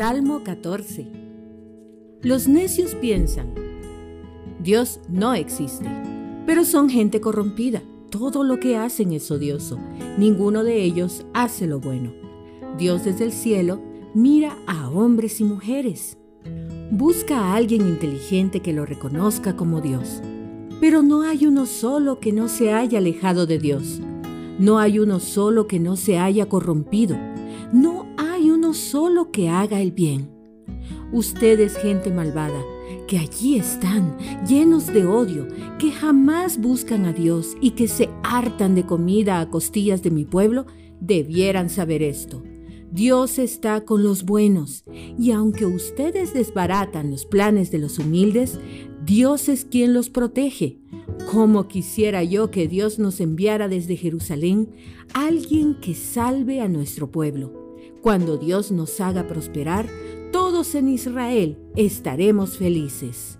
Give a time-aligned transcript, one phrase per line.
[0.00, 1.08] Salmo 14
[2.22, 3.52] Los necios piensan,
[4.58, 5.90] Dios no existe,
[6.46, 7.82] pero son gente corrompida.
[8.08, 9.78] Todo lo que hacen es odioso.
[10.16, 12.14] Ninguno de ellos hace lo bueno.
[12.78, 13.82] Dios desde el cielo
[14.14, 16.16] mira a hombres y mujeres.
[16.90, 20.22] Busca a alguien inteligente que lo reconozca como Dios.
[20.80, 24.00] Pero no hay uno solo que no se haya alejado de Dios.
[24.58, 27.18] No hay uno solo que no se haya corrompido.
[27.74, 27.99] No
[28.80, 30.30] solo que haga el bien.
[31.12, 32.62] Ustedes, gente malvada,
[33.06, 34.16] que allí están,
[34.46, 39.50] llenos de odio, que jamás buscan a Dios y que se hartan de comida a
[39.50, 40.66] costillas de mi pueblo,
[41.00, 42.42] debieran saber esto.
[42.92, 44.84] Dios está con los buenos,
[45.18, 48.58] y aunque ustedes desbaratan los planes de los humildes,
[49.04, 50.78] Dios es quien los protege.
[51.30, 54.70] Como quisiera yo que Dios nos enviara desde Jerusalén
[55.14, 57.59] alguien que salve a nuestro pueblo.
[58.02, 59.86] Cuando Dios nos haga prosperar,
[60.32, 63.39] todos en Israel estaremos felices.